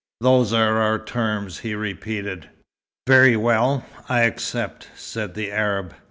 [0.19, 2.49] "Those are our terms," he repeated.
[3.05, 5.93] "Very well, I accept," said the Arab.